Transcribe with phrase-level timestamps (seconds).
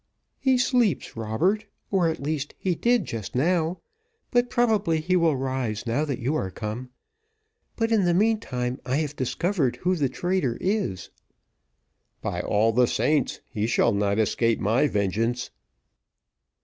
[0.39, 3.77] "He sleeps, Robert, or, at least, he did just now,
[4.31, 6.89] but probably he will rise now that you are come.
[7.75, 11.11] But in the meantime, I have discovered who the traitor is."
[12.19, 15.51] "By all the saints, he shall not escape my vengeance!"